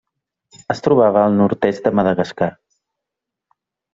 Es 0.75 0.79
trobava 0.87 1.25
al 1.25 1.35
nord-est 1.41 1.85
de 1.87 1.93
Madagascar. 1.99 2.49